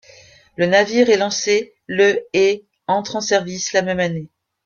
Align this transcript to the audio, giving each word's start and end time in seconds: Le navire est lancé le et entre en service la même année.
Le 0.55 0.65
navire 0.65 1.11
est 1.11 1.17
lancé 1.17 1.75
le 1.85 2.25
et 2.33 2.65
entre 2.87 3.17
en 3.17 3.21
service 3.21 3.71
la 3.71 3.83
même 3.83 3.99
année. 3.99 4.29